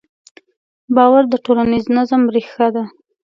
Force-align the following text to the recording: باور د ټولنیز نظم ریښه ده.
باور 0.95 1.23
د 1.29 1.33
ټولنیز 1.45 1.85
نظم 1.97 2.21
ریښه 2.35 2.67
ده. 2.75 2.83